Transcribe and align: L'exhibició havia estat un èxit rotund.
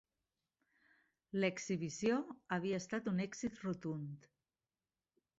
L'exhibició 1.43 2.15
havia 2.57 2.79
estat 2.83 3.09
un 3.11 3.21
èxit 3.27 3.61
rotund. 3.65 4.25